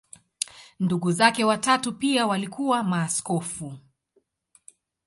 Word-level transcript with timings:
Ndugu 0.79 1.11
zake 1.11 1.43
watatu 1.43 1.93
pia 1.93 2.27
walikuwa 2.27 2.83
maaskofu. 2.83 3.77